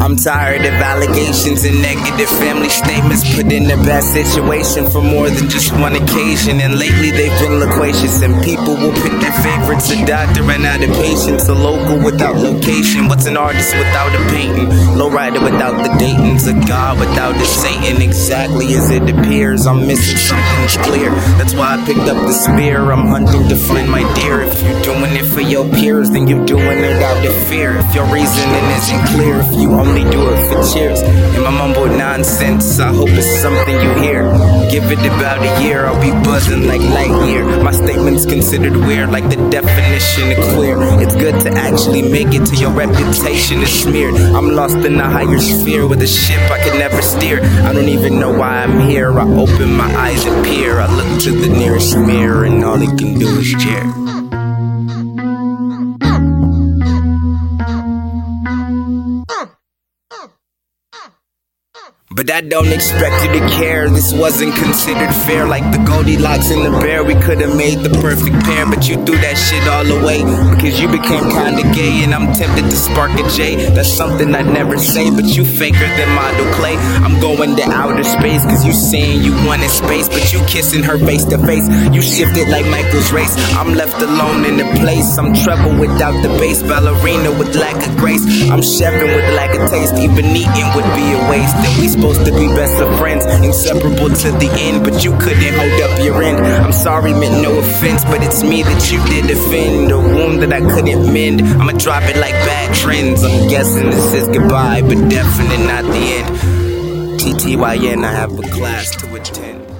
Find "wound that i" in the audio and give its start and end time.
99.98-100.60